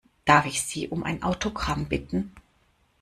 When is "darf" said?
0.25-0.47